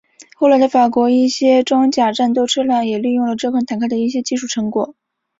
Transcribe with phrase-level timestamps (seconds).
[0.35, 4.95] 后来的法国一些装甲战斗车辆也利用了这款坦克的一些技术成果。